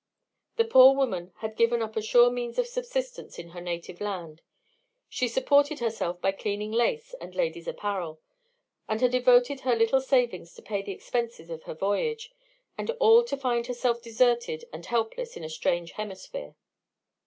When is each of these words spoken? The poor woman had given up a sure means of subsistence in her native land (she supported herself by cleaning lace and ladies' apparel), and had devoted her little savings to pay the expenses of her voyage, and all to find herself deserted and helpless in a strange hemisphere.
The 0.55 0.65
poor 0.65 0.95
woman 0.95 1.31
had 1.41 1.55
given 1.55 1.83
up 1.83 1.95
a 1.95 2.01
sure 2.01 2.31
means 2.31 2.57
of 2.57 2.65
subsistence 2.65 3.37
in 3.37 3.49
her 3.49 3.61
native 3.61 4.01
land 4.01 4.41
(she 5.07 5.27
supported 5.27 5.77
herself 5.77 6.19
by 6.19 6.31
cleaning 6.31 6.71
lace 6.71 7.13
and 7.21 7.35
ladies' 7.35 7.67
apparel), 7.67 8.19
and 8.89 8.99
had 8.99 9.11
devoted 9.11 9.59
her 9.59 9.75
little 9.75 10.01
savings 10.01 10.55
to 10.55 10.63
pay 10.63 10.81
the 10.81 10.91
expenses 10.91 11.51
of 11.51 11.61
her 11.65 11.75
voyage, 11.75 12.31
and 12.79 12.89
all 12.99 13.23
to 13.23 13.37
find 13.37 13.67
herself 13.67 14.01
deserted 14.01 14.65
and 14.73 14.87
helpless 14.87 15.37
in 15.37 15.43
a 15.43 15.49
strange 15.51 15.91
hemisphere. 15.91 16.55